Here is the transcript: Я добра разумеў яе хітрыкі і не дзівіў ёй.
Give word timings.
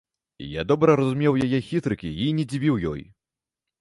Я 0.53 0.61
добра 0.71 0.95
разумеў 1.01 1.37
яе 1.47 1.59
хітрыкі 1.69 2.09
і 2.25 2.33
не 2.39 2.49
дзівіў 2.55 2.75
ёй. 2.93 3.01